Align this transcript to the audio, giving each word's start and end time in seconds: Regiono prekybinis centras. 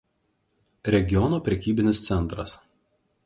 Regiono 0.95 1.39
prekybinis 1.49 2.01
centras. 2.09 2.57